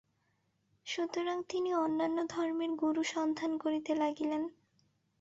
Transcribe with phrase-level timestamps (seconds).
[0.85, 4.43] সুতরাং তিনি অন্যান্য ধর্মের গুরু সন্ধান করিতে লাগিলেন।